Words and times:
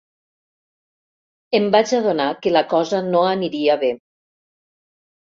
Em 1.59 1.69
vaig 1.77 1.95
adonar 1.99 2.27
que 2.41 2.57
la 2.57 2.65
cosa 2.75 3.05
no 3.13 3.25
aniria 3.37 3.81
bé. 3.89 3.95